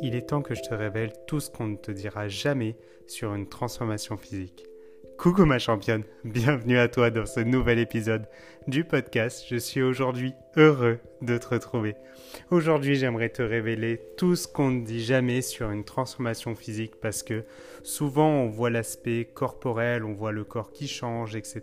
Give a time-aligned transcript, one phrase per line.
[0.00, 3.34] Il est temps que je te révèle tout ce qu'on ne te dira jamais sur
[3.34, 4.66] une transformation physique.
[5.18, 8.26] Coucou ma championne, bienvenue à toi dans ce nouvel épisode
[8.66, 9.44] du podcast.
[9.48, 11.94] Je suis aujourd'hui heureux de te retrouver.
[12.50, 17.22] Aujourd'hui j'aimerais te révéler tout ce qu'on ne dit jamais sur une transformation physique parce
[17.22, 17.44] que
[17.82, 21.62] souvent on voit l'aspect corporel, on voit le corps qui change, etc.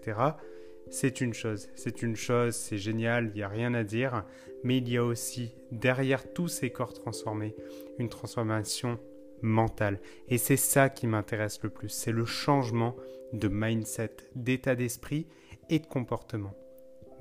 [0.92, 4.26] C'est une chose, c'est une chose, c'est génial, il n'y a rien à dire,
[4.64, 7.56] mais il y a aussi derrière tous ces corps transformés
[7.98, 9.00] une transformation
[9.42, 10.02] mentale.
[10.28, 12.98] Et c'est ça qui m'intéresse le plus, c'est le changement
[13.32, 15.28] de mindset, d'état d'esprit
[15.70, 16.54] et de comportement.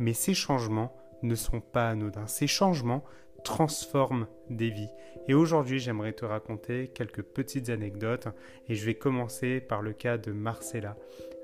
[0.00, 2.26] Mais ces changements ne sont pas anodins.
[2.26, 3.04] Ces changements
[3.42, 4.90] transforment des vies.
[5.28, 8.28] Et aujourd'hui, j'aimerais te raconter quelques petites anecdotes
[8.68, 10.96] et je vais commencer par le cas de Marcella.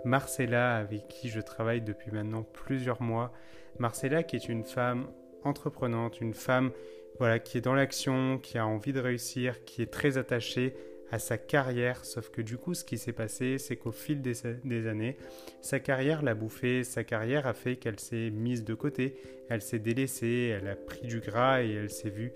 [0.05, 3.33] Marcella, avec qui je travaille depuis maintenant plusieurs mois.
[3.79, 5.09] Marcella, qui est une femme
[5.45, 6.71] entreprenante, une femme
[7.19, 10.75] voilà, qui est dans l'action, qui a envie de réussir, qui est très attachée
[11.11, 14.87] à sa carrière, sauf que du coup ce qui s'est passé, c'est qu'au fil des,
[14.87, 15.17] années,
[15.61, 19.17] sa carrière l'a bouffée, sa carrière a fait qu'elle s'est mise de côté,
[19.49, 22.33] elle s'est délaissée, elle a pris du gras et elle s'est vue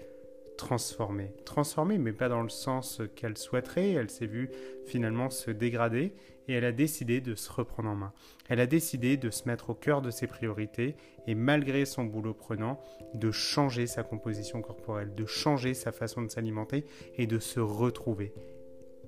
[0.56, 1.32] transformée.
[1.46, 4.50] Transformée, mais pas dans le sens qu'elle souhaiterait, elle s'est vue
[4.84, 6.12] finalement se dégrader
[6.48, 8.12] et elle a décidé de se reprendre en main.
[8.48, 10.96] Elle a décidé de se mettre au cœur de ses priorités
[11.26, 12.80] et malgré son boulot prenant,
[13.14, 16.84] de changer sa composition corporelle, de changer sa façon de s'alimenter
[17.16, 18.32] et de se retrouver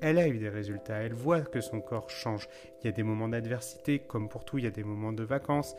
[0.02, 2.48] elle a eu des résultats, elle voit que son corps change.
[2.80, 5.22] Il y a des moments d'adversité, comme pour tout, il y a des moments de
[5.22, 5.76] vacances,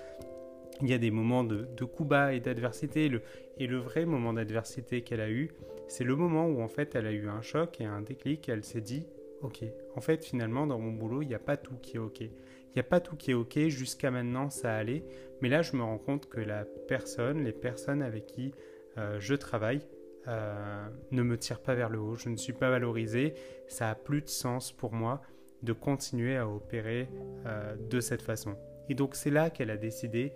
[0.81, 3.11] il y a des moments de, de bas et d'adversité.
[3.57, 5.51] et le vrai moment d'adversité qu'elle a eu,
[5.87, 8.63] c'est le moment où en fait elle a eu un choc et un déclic, elle
[8.63, 9.05] s'est dit,
[9.41, 9.63] ok,
[9.95, 12.21] en fait finalement dans mon boulot, il n'y a pas tout qui est ok.
[12.21, 15.03] Il n'y a pas tout qui est ok, jusqu'à maintenant ça allait,
[15.41, 18.53] mais là je me rends compte que la personne, les personnes avec qui
[18.97, 19.81] euh, je travaille,
[20.27, 23.33] euh, ne me tire pas vers le haut, je ne suis pas valorisé,
[23.67, 25.21] ça a plus de sens pour moi
[25.63, 27.09] de continuer à opérer
[27.45, 28.55] euh, de cette façon.
[28.89, 30.33] Et donc c'est là qu'elle a décidé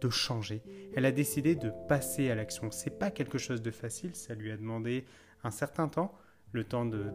[0.00, 0.62] de changer.
[0.94, 2.70] Elle a décidé de passer à l'action.
[2.70, 5.04] C'est pas quelque chose de facile, ça lui a demandé
[5.42, 6.12] un certain temps,
[6.52, 7.10] le temps de,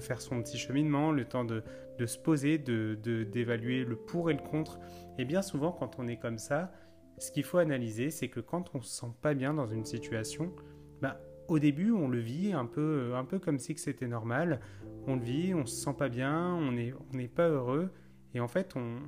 [0.00, 1.62] faire son petit cheminement, le temps de,
[1.98, 4.78] de se poser, d'évaluer le pour et le contre.
[5.18, 6.72] Et bien souvent, quand on est comme ça,
[7.18, 10.52] ce qu'il faut analyser, c'est que quand on se sent pas bien dans une situation,
[11.00, 14.60] bah, au début, on le vit un peu, un peu comme si c'était normal.
[15.06, 17.90] On le vit, on se sent pas bien, on n'est on pas heureux.
[18.34, 18.98] Et en fait, on,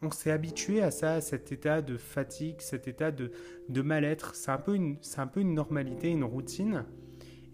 [0.00, 3.30] on s'est habitué à ça, à cet état de fatigue, cet état de,
[3.68, 4.34] de mal-être.
[4.34, 6.84] C'est un, un peu une normalité, une routine.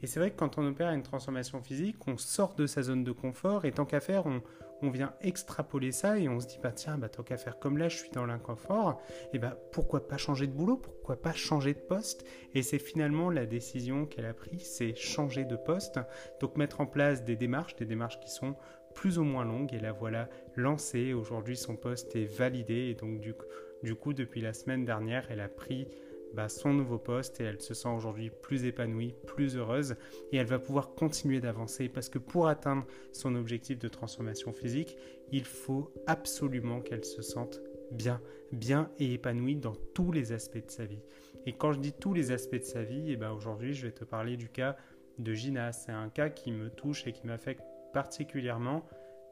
[0.03, 3.05] Et c'est vrai que quand on opère une transformation physique, on sort de sa zone
[3.05, 4.43] de confort et tant qu'à faire, on,
[4.91, 7.89] vient extrapoler ça et on se dit bah tiens bah tant qu'à faire comme là
[7.89, 11.81] je suis dans l'inconfort et bah pourquoi pas changer de boulot pourquoi pas changer de
[11.81, 12.25] poste?
[12.55, 15.99] Et c'est finalement la décision qu'elle a prise c'est changer de poste.
[16.41, 18.55] Donc mettre en place des démarches des démarches qui sont
[18.95, 21.13] plus ou moins longues et la voilà lancée.
[21.13, 25.49] Aujourd'hui son poste est validé et donc du coup depuis la semaine dernière elle a
[25.49, 25.89] pris
[26.35, 29.97] bah, son nouveau poste et elle se sent aujourd'hui plus épanouie, plus heureuse
[30.33, 34.97] et elle va pouvoir continuer d'avancer parce que pour atteindre son objectif de transformation physique,
[35.33, 38.21] il faut absolument qu'elle se sente bien,
[38.53, 41.03] bien et épanouie dans tous les aspects de sa vie.
[41.47, 43.87] Et quand je dis tous les aspects de sa vie, et eh ben aujourd'hui je
[43.87, 44.77] vais te parler du cas
[45.19, 45.73] de Gina.
[45.73, 47.63] C'est un cas qui me touche et qui m'affecte
[47.93, 48.85] particulièrement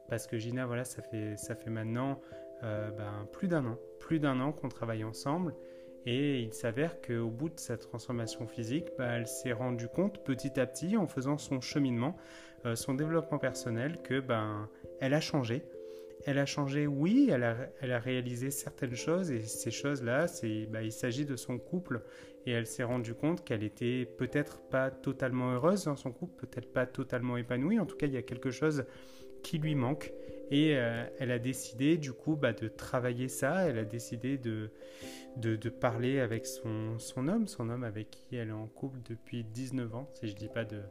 [0.09, 2.19] parce que Gina, voilà, ça fait, ça fait maintenant
[2.63, 5.53] euh, ben, plus d'un an, plus d'un an qu'on travaille ensemble
[6.09, 10.57] et il s'avère qu'au bout de sa transformation physique, bah, elle s'est rendue compte petit
[10.57, 12.15] à petit, en faisant son cheminement,
[12.65, 14.69] euh, son développement personnel, que ben,
[15.01, 15.63] elle a changé.
[16.25, 20.65] Elle a changé, oui, elle a, elle a réalisé certaines choses, et ces choses-là, c'est,
[20.67, 22.01] bah, il s'agit de son couple.
[22.45, 26.71] Et elle s'est rendue compte qu'elle était peut-être pas totalement heureuse dans son couple, peut-être
[26.71, 27.81] pas totalement épanouie.
[27.81, 28.85] En tout cas, il y a quelque chose
[29.43, 30.13] qui lui manque.
[30.49, 34.69] Et euh, elle a décidé du coup bah, de travailler ça, elle a décidé de,
[35.69, 40.09] parler avec son, homme, son homme avec qui elle est en couple depuis 19 ans,
[40.13, 40.81] si je dis pas de,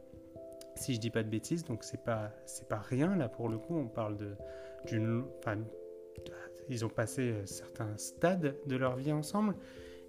[0.74, 2.32] si je dis pas de bêtises, donc c'est pas,
[2.68, 4.18] pas rien là pour le coup, on parle
[4.86, 5.58] d'une, enfin,
[6.68, 9.54] ils ont passé euh, certains stades de leur vie ensemble.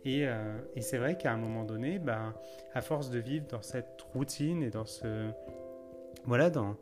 [0.06, 2.34] Et, euh, c'est vrai qu'à un moment donné, bah,
[2.74, 5.30] à force de vivre dans cette routine et dans ce,
[6.26, 6.78] voilà, dans,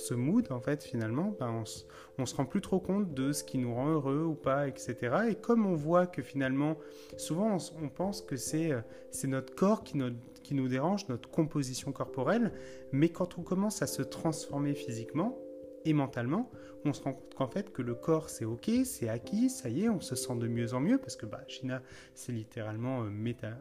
[0.00, 1.84] ce mood, en fait, finalement, ben, on, se,
[2.24, 4.96] se rend plus trop compte de ce qui nous rend heureux ou pas, etc.
[5.28, 6.76] Et comme on voit que finalement,
[7.16, 8.80] souvent, on, pense que c'est euh,
[9.24, 9.98] notre corps qui,
[10.42, 12.52] qui nous dérange, notre composition corporelle,
[12.92, 15.38] mais quand on commence à se transformer physiquement,
[15.84, 16.50] et mentalement,
[16.84, 19.84] on se rend compte qu'en fait que le corps c'est ok, c'est acquis, ça y
[19.84, 21.82] est, on se sent de mieux en mieux parce que bah, China
[22.14, 23.10] c'est littéralement euh,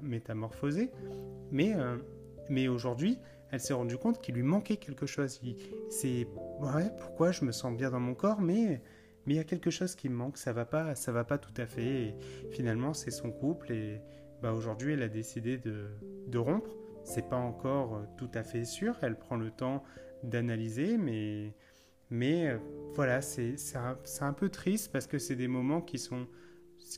[0.02, 0.92] métamorphosé.
[1.52, 1.98] Mais, euh,
[2.50, 3.20] mais aujourd'hui,
[3.52, 5.42] elle s'est rendue compte qu'il lui manquait quelque chose.
[5.90, 6.28] C'est
[6.60, 8.82] ouais, pourquoi je me sens bien dans mon corps, mais
[9.26, 11.38] mais il y a quelque chose qui me manque, ça va pas, ça va pas
[11.38, 11.86] tout à fait.
[11.86, 12.16] Et
[12.52, 14.02] finalement, c'est son couple et
[14.42, 15.88] bah aujourd'hui, elle a décidé de,
[16.28, 16.72] de rompre.
[17.04, 18.98] C'est pas encore euh, tout à fait sûr.
[19.02, 19.84] Elle prend le temps
[20.24, 21.54] d'analyser, mais
[22.10, 22.58] mais euh,
[22.94, 26.28] voilà, c'est un, un, peu triste parce que c'est des moments qui sont,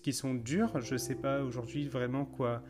[0.02, 0.80] qui sont durs.
[0.80, 2.64] Je ne sais pas aujourd'hui vraiment quoi,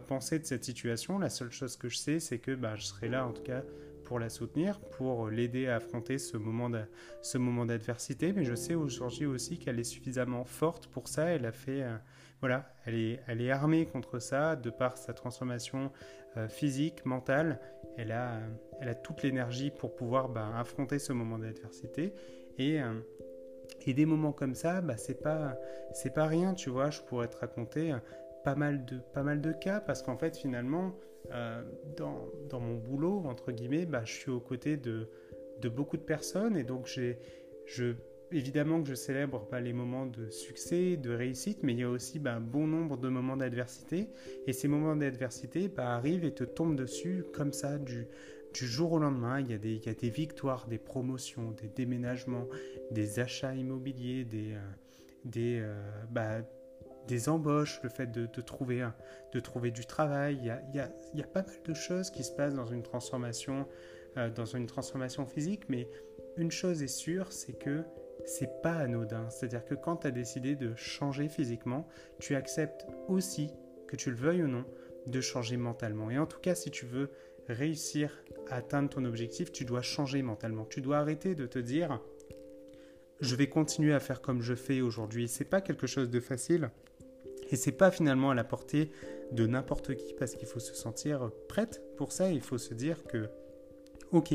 [0.00, 1.18] penser de cette situation.
[1.18, 3.62] La seule chose que je sais, c'est que bah, je serai là en tout cas
[4.02, 6.68] pour la soutenir, pour l'aider à affronter ce moment
[7.64, 8.32] d'adversité.
[8.32, 11.26] Mais je sais aujourd'hui aussi qu'elle est suffisamment forte pour ça.
[11.26, 11.96] Elle a fait, euh,
[12.40, 15.92] voilà, elle est, elle est armée contre ça de par sa transformation
[16.36, 17.58] euh, physique, mentale.
[17.96, 18.38] Elle a,
[18.80, 22.12] elle a toute l'énergie pour pouvoir bah, affronter ce moment d'adversité.
[22.58, 22.92] Et, euh,
[23.86, 25.56] et des moments comme ça, bah, c'est pas,
[25.94, 26.90] c'est pas rien, tu vois.
[26.90, 27.94] Je pourrais te raconter
[28.44, 30.94] pas mal de, pas mal de cas parce qu'en fait, finalement,
[31.32, 31.62] euh,
[31.96, 35.08] dans, dans, mon boulot, entre guillemets, bah, je suis aux côtés de,
[35.60, 37.18] de beaucoup de personnes et donc j'ai,
[37.66, 37.94] je,
[38.32, 41.90] évidemment que je célèbre bah, les moments de succès, de réussite, mais il y a
[41.90, 44.08] aussi bah, un bon nombre de moments d'adversité
[44.46, 48.06] et ces moments d'adversité bah, arrivent et te tombent dessus comme ça du,
[48.52, 49.40] du jour au lendemain.
[49.40, 52.48] Il y, a des, il y a des victoires, des promotions, des déménagements,
[52.90, 54.60] des achats immobiliers, des, euh,
[55.24, 55.74] des, euh,
[56.10, 56.42] bah,
[57.06, 58.86] des embauches, le fait de, trouver,
[59.32, 60.38] de trouver du travail.
[60.40, 63.66] Il y, a, pas mal de choses qui se passent dans une transformation,
[64.16, 65.88] euh, dans une transformation physique, mais
[66.36, 67.82] une chose est sûre, c'est que
[68.24, 69.28] c'est pas anodin.
[69.30, 71.86] C'est-à-dire que quand tu as décidé de changer physiquement,
[72.20, 73.50] tu acceptes aussi,
[73.88, 74.64] que tu le veuilles ou non,
[75.06, 76.10] de changer mentalement.
[76.10, 77.10] Et en tout cas, si tu veux
[77.48, 80.64] réussir à atteindre ton objectif, tu dois changer mentalement.
[80.64, 82.00] Tu dois arrêter de te dire
[83.20, 85.28] je vais continuer à faire comme je fais aujourd'hui.
[85.28, 86.70] C'est pas quelque chose de facile.
[87.52, 88.90] Et c'est pas finalement à la portée
[89.30, 92.30] de n'importe qui parce qu'il faut se sentir prête pour ça.
[92.30, 93.28] Il faut se dire que,
[94.10, 94.34] ok,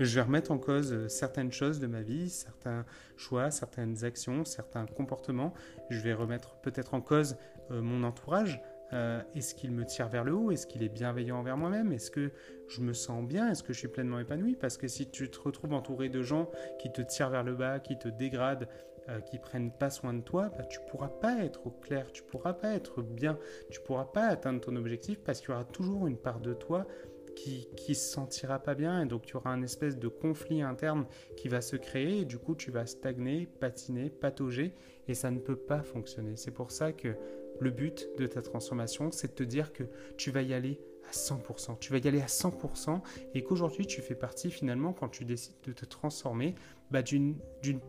[0.00, 2.84] je vais remettre en cause certaines choses de ma vie, certains
[3.16, 5.52] choix, certaines actions, certains comportements.
[5.90, 7.36] Je vais remettre peut-être en cause
[7.70, 8.60] euh, mon entourage.
[8.92, 10.50] Euh, est-ce qu'il me tire vers le haut?
[10.50, 11.92] Est-ce qu'il est bienveillant envers moi-même?
[11.92, 12.32] Est-ce que
[12.68, 13.50] je me sens bien?
[13.50, 14.56] Est-ce que je suis pleinement épanoui?
[14.56, 17.78] Parce que si tu te retrouves entouré de gens qui te tirent vers le bas,
[17.78, 18.68] qui te dégradent,
[19.08, 22.22] euh, qui prennent pas soin de toi, bah, tu pourras pas être au clair, tu
[22.22, 23.38] pourras pas être bien,
[23.70, 26.86] tu pourras pas atteindre ton objectif parce qu'il y aura toujours une part de toi
[27.34, 31.06] qui, qui se sentira pas bien et donc tu auras un espèce de conflit interne
[31.36, 34.74] qui va se créer et du coup tu vas stagner, patiner, patauger
[35.08, 36.36] et ça ne peut pas fonctionner.
[36.36, 37.16] C'est pour ça que
[37.60, 39.84] le but de ta transformation, c'est de te dire que
[40.16, 41.78] tu vas y aller à 100%.
[41.78, 43.00] Tu vas y aller à 100%
[43.34, 46.54] et qu'aujourd'hui tu fais partie finalement quand tu décides de te transformer
[46.90, 47.36] bah, d'une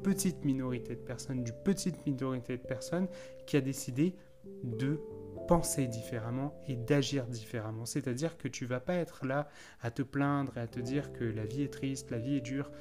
[0.03, 3.07] petite minorité de personnes, d'une petite minorité de personnes
[3.45, 4.15] qui a décidé
[4.63, 4.99] de
[5.47, 7.85] penser différemment et d'agir différemment.
[7.85, 9.47] C'est-à-dire que tu vas pas être là
[9.81, 12.41] à te plaindre et à te dire que la vie est triste, la vie est
[12.41, 12.71] dure,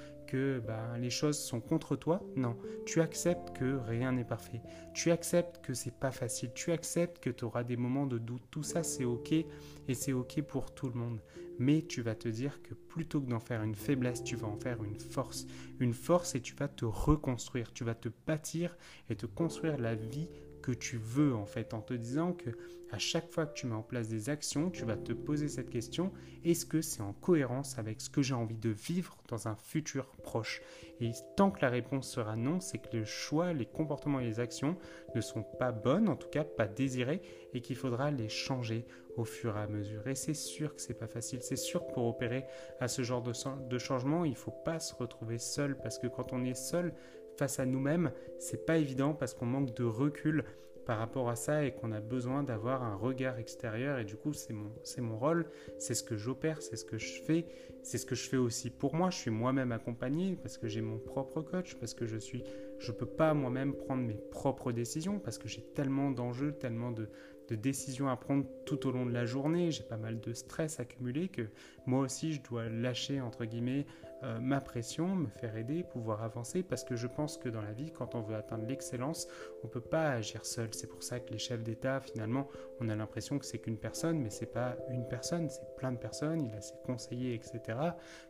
[0.66, 2.22] bah, les choses sont contre toi.
[2.36, 4.62] Non, tu acceptes que rien n'est parfait.
[4.92, 6.50] Tu acceptes que c'est pas facile.
[6.54, 8.42] Tu acceptes que tu auras des moments de doute.
[8.50, 11.20] Tout ça, c'est ok et c'est ok pour tout le monde.
[11.58, 14.56] Mais tu vas te dire que plutôt que d'en faire une faiblesse, tu vas en
[14.56, 15.46] faire une force.
[15.78, 17.72] Une force et tu vas te reconstruire.
[17.72, 18.76] Tu vas te bâtir
[19.08, 20.28] et te construire la vie
[20.64, 22.48] que tu veux en fait en te disant que
[22.90, 25.68] à chaque fois que tu mets en place des actions, tu vas te poser cette
[25.68, 26.10] question
[26.42, 30.06] est-ce que c'est en cohérence avec ce que j'ai envie de vivre dans un futur
[30.22, 30.62] proche?
[31.00, 34.40] Et tant que la réponse sera non, c'est que le choix, les comportements et les
[34.40, 34.78] actions
[35.14, 37.20] ne sont pas bonnes, en tout cas pas désirées
[37.52, 38.86] et qu'il faudra les changer
[39.16, 40.08] au fur et à mesure.
[40.08, 42.46] Et c'est sûr que c'est pas facile, c'est sûr que pour opérer
[42.80, 43.32] à ce genre de,
[43.68, 46.94] de changement, il faut pas se retrouver seul parce que quand on est seul,
[47.36, 50.44] face à nous-mêmes, c'est pas évident parce qu'on manque de recul
[50.84, 53.98] par rapport à ça et qu'on a besoin d'avoir un regard extérieur.
[53.98, 55.46] Et du coup c'est mon, c'est mon rôle,
[55.78, 57.46] c'est ce que j'opère, c'est ce que je fais,
[57.82, 60.82] c'est ce que je fais aussi pour moi, je suis moi-même accompagné parce que j'ai
[60.82, 62.44] mon propre coach, parce que je suis
[62.78, 67.08] je peux pas moi-même prendre mes propres décisions parce que j'ai tellement d'enjeux, tellement de,
[67.48, 70.80] de décisions à prendre tout au long de la journée, j'ai pas mal de stress
[70.80, 71.42] accumulé que
[71.86, 73.86] moi aussi je dois lâcher entre guillemets
[74.22, 76.62] euh, ma pression, me faire aider, pouvoir avancer.
[76.62, 79.28] Parce que je pense que dans la vie quand on veut atteindre l'excellence,
[79.62, 80.68] on peut pas agir seul.
[80.72, 82.48] C'est pour ça que les chefs d'État finalement,
[82.80, 85.98] on a l'impression que c'est qu'une personne, mais c'est pas une personne, c'est plein de
[85.98, 87.78] personnes, il a ses conseillers, etc.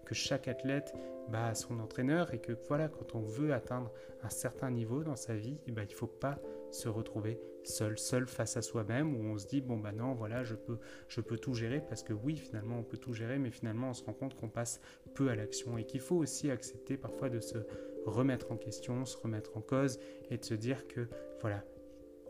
[0.04, 0.94] Que chaque athlète
[1.28, 2.34] bah, a son entraîneur.
[2.34, 3.92] Et que voilà, quand on veut atteindre
[4.22, 6.38] un certain niveau dans sa vie, eh ben, il faut pas
[6.74, 10.44] se retrouver seul, seul face à soi-même, où on se dit bon bah non, voilà,
[10.44, 10.78] je peux,
[11.08, 13.94] je peux tout gérer parce que oui, finalement, on peut tout gérer, mais finalement, on
[13.94, 14.80] se rend compte qu'on passe
[15.14, 17.58] peu à l'action et qu'il faut aussi accepter parfois de se
[18.06, 19.98] remettre en question, se remettre en cause
[20.30, 21.08] et de se dire que
[21.40, 21.64] voilà,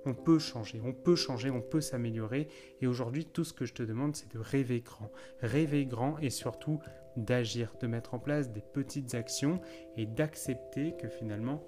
[0.06, 2.48] on peut changer, on peut changer, on peut s'améliorer.
[2.80, 5.10] Et aujourd'hui, tout ce que je te demande, c'est de rêver grand.
[5.40, 6.80] Rêver grand et surtout
[7.16, 9.60] d'agir, de mettre en place des petites actions
[9.96, 11.64] et d'accepter que finalement,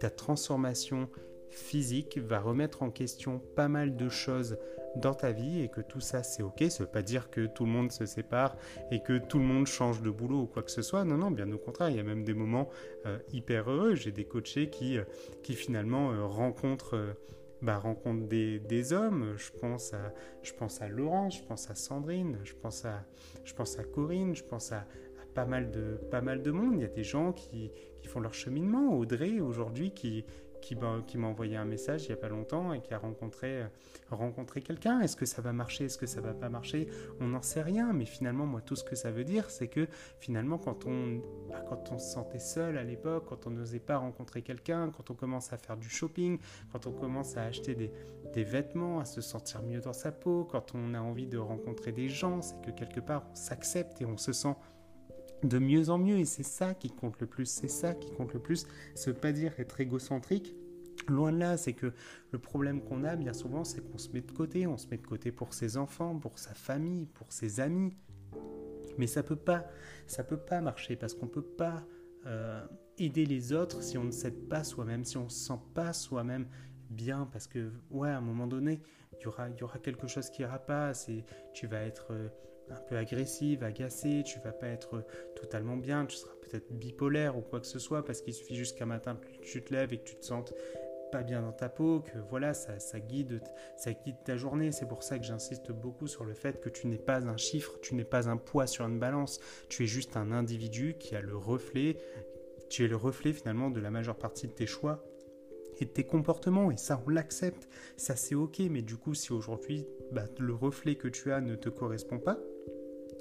[0.00, 1.08] ta transformation
[1.50, 4.58] physique va remettre en question pas mal de choses
[4.96, 6.64] dans ta vie et que tout ça c'est ok.
[6.68, 8.56] Ça veut pas dire que tout le monde se sépare
[8.90, 11.04] et que tout le monde change de boulot ou quoi que ce soit.
[11.04, 12.68] Non, non, bien au contraire, il y a même des moments
[13.06, 13.94] euh, hyper heureux.
[13.94, 15.04] J'ai des coachés qui, euh,
[15.42, 17.16] qui finalement euh, rencontrent
[17.62, 19.34] bah, rencontre des, des, hommes.
[19.36, 23.04] Je pense, à, je pense à Laurence, je pense à Sandrine, je pense à,
[23.44, 24.84] je pense à Corinne, je pense à,
[25.34, 26.74] pas, mal de, pas mal de monde.
[26.74, 27.70] Il y a des gens qui,
[28.02, 28.94] qui font leur cheminement.
[28.94, 30.26] Audrey, aujourd'hui, qui,
[30.64, 33.66] qui, m'a envoyé un message il n'y a pas longtemps et qui a rencontré, euh,
[34.10, 35.00] rencontré quelqu'un.
[35.00, 35.84] Est-ce que ça va marcher?
[35.84, 36.88] Est-ce que ça va pas marcher?
[37.20, 39.86] On n'en sait rien, mais finalement, moi, tout ce que ça veut dire, c'est que
[40.18, 43.98] finalement, quand on, bah, quand on se sentait seul à l'époque, quand on n'osait pas
[43.98, 46.38] rencontrer quelqu'un, quand on commence à faire du shopping,
[46.72, 47.90] quand on commence à acheter des,
[48.32, 51.92] des vêtements, à se sentir mieux dans sa peau, quand on a envie de rencontrer
[51.92, 54.54] des gens, c'est que quelque part, on s'accepte et on se sent
[55.44, 58.32] de mieux en mieux et c'est ça qui compte le plus, c'est ça qui compte
[58.32, 58.66] le plus.
[58.94, 60.54] Ça pas dire être égocentrique,
[61.08, 61.92] Loin de là, c'est que
[62.30, 64.96] le problème qu'on a bien souvent, c'est qu'on se met de côté, on se met
[64.96, 67.94] de côté pour ses enfants, pour sa famille, pour ses amis.
[68.96, 69.66] Mais ça peut pas,
[70.06, 71.84] ça peut pas marcher parce qu'on peut pas
[72.26, 72.64] euh,
[72.96, 76.46] aider les autres si on ne s'aide pas soi-même, si on se sent pas soi-même
[76.90, 78.80] bien, parce que ouais, à un moment donné,
[79.18, 80.92] il y aura, y aura quelque chose qui ira pas.
[81.52, 82.28] Tu vas être euh,
[82.70, 85.04] un peu agressive, agacée, tu vas pas être
[85.36, 88.78] totalement bien, tu seras peut-être bipolaire ou quoi que ce soit, parce qu'il suffit juste
[88.78, 90.54] qu'un matin tu te lèves et que tu te sentes
[91.14, 93.40] pas bien dans ta peau, que voilà, ça, ça, guide,
[93.76, 94.72] ça guide ta journée.
[94.72, 97.78] C'est pour ça que j'insiste beaucoup sur le fait que tu n'es pas un chiffre,
[97.82, 101.20] tu n'es pas un poids sur une balance, tu es juste un individu qui a
[101.20, 101.98] le reflet,
[102.68, 105.04] tu es le reflet finalement de la majeure partie de tes choix
[105.78, 109.32] et de tes comportements, et ça on l'accepte, ça c'est ok, mais du coup si
[109.32, 112.38] aujourd'hui bah, le reflet que tu as ne te correspond pas,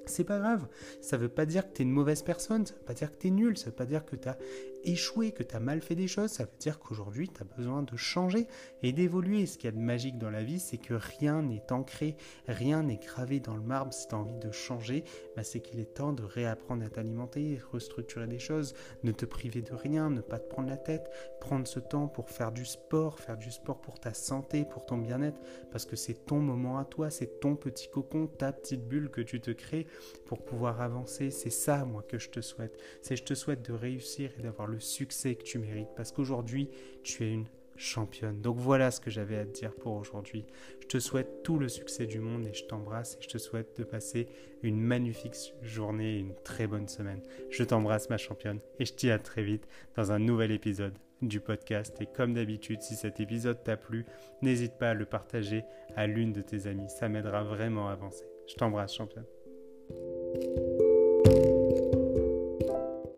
[0.05, 0.67] c'est pas grave.
[1.01, 3.29] Ça veut pas dire que t'es une mauvaise personne, ça veut pas dire que t'es
[3.29, 4.37] nul, ça veut pas dire que t'as
[4.83, 8.47] échoué, que t'as mal fait des choses, ça veut dire qu'aujourd'hui t'as besoin de changer
[8.81, 9.45] et d'évoluer.
[9.45, 12.15] Ce qu'il y a de magique dans la vie, c'est que rien n'est ancré,
[12.47, 13.93] rien n'est gravé dans le marbre.
[13.93, 15.03] Si t'as envie de changer,
[15.35, 18.73] bah c'est qu'il est temps de réapprendre à t'alimenter, restructurer des choses,
[19.03, 21.09] ne te priver de rien, ne pas te prendre la tête,
[21.39, 24.97] prendre ce temps pour faire du sport, faire du sport pour ta santé, pour ton
[24.97, 25.39] bien-être,
[25.71, 29.21] parce que c'est ton moment à toi, c'est ton petit cocon, ta petite bulle que
[29.21, 29.87] tu te crées
[30.25, 31.31] pour pouvoir avancer.
[31.31, 32.77] C'est ça, moi, que je te souhaite.
[33.01, 35.93] C'est je te souhaite de réussir et d'avoir succès que tu mérites.
[35.95, 36.69] Parce qu'aujourd'hui,
[37.03, 38.41] tu es une championne.
[38.41, 40.45] Donc voilà ce que j'avais à te dire pour aujourd'hui.
[40.81, 43.77] Je te souhaite tout le succès du monde et je t'embrasse et je te souhaite
[43.77, 44.27] de passer
[44.61, 47.21] une magnifique journée et une très bonne semaine.
[47.49, 51.39] Je t'embrasse ma championne et je dis à très vite dans un nouvel épisode du
[51.39, 51.95] podcast.
[52.01, 54.05] Et comme d'habitude, si cet épisode t'a plu,
[54.41, 55.63] n'hésite pas à le partager
[55.95, 56.89] à l'une de tes amies.
[56.89, 58.25] Ça m'aidera vraiment à avancer.
[58.47, 59.25] Je t'embrasse championne.